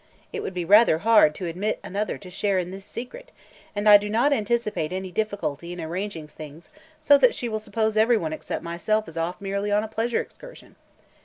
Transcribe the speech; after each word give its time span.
It 0.33 0.39
would 0.39 0.55
be 0.55 0.65
rather 0.65 0.97
hard 0.97 1.35
to 1.35 1.45
admit 1.45 1.79
another 1.83 2.17
to 2.17 2.31
share 2.31 2.57
in 2.57 2.71
this 2.71 2.85
secret, 2.85 3.31
and 3.75 3.87
I 3.87 3.97
do 3.97 4.09
not 4.09 4.33
anticipate 4.33 4.91
any 4.91 5.11
difficulty 5.11 5.73
in 5.73 5.79
arranging 5.79 6.27
things 6.27 6.71
so 6.99 7.19
that 7.19 7.35
she 7.35 7.47
will 7.47 7.59
suppose 7.59 7.95
every 7.95 8.17
one 8.17 8.33
except 8.33 8.63
myself 8.63 9.07
is 9.07 9.15
off 9.15 9.39
merely 9.39 9.71
on 9.71 9.83
a 9.83 9.87
pleasure 9.87 10.19
excursion. 10.19 10.75